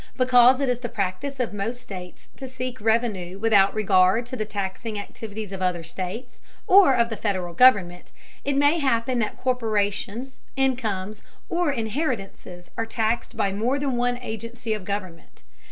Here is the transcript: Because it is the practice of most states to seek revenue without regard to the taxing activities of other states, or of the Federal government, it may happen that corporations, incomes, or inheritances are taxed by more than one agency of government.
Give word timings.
Because 0.17 0.59
it 0.59 0.67
is 0.67 0.79
the 0.79 0.89
practice 0.89 1.39
of 1.39 1.53
most 1.53 1.79
states 1.79 2.29
to 2.37 2.47
seek 2.47 2.81
revenue 2.81 3.37
without 3.37 3.71
regard 3.75 4.25
to 4.25 4.35
the 4.35 4.45
taxing 4.45 4.97
activities 4.97 5.51
of 5.51 5.61
other 5.61 5.83
states, 5.83 6.41
or 6.65 6.95
of 6.95 7.09
the 7.09 7.15
Federal 7.15 7.53
government, 7.53 8.11
it 8.43 8.55
may 8.57 8.79
happen 8.79 9.19
that 9.19 9.37
corporations, 9.37 10.39
incomes, 10.55 11.21
or 11.49 11.71
inheritances 11.71 12.71
are 12.77 12.85
taxed 12.87 13.37
by 13.37 13.53
more 13.53 13.77
than 13.77 13.95
one 13.95 14.17
agency 14.17 14.73
of 14.73 14.85
government. 14.85 15.43